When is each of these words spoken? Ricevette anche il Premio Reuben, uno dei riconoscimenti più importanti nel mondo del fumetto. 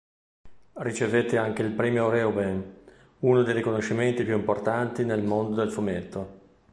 Ricevette 0.73 1.37
anche 1.37 1.61
il 1.61 1.73
Premio 1.73 2.09
Reuben, 2.09 2.75
uno 3.19 3.43
dei 3.43 3.53
riconoscimenti 3.53 4.23
più 4.23 4.35
importanti 4.35 5.05
nel 5.05 5.21
mondo 5.21 5.53
del 5.57 5.71
fumetto. 5.71 6.39